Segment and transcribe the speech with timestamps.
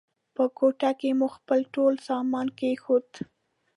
[0.35, 3.07] په کوټه کې مو خپل ټول سامان کېښود.